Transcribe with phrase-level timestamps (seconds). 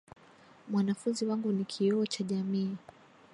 [0.69, 2.77] Mwanafunzi wangu ni kioo cha jamii.